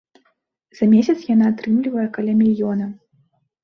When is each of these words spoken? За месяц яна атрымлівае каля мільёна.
За 0.79 0.85
месяц 0.95 1.15
яна 1.33 1.53
атрымлівае 1.55 2.07
каля 2.19 2.33
мільёна. 2.43 2.85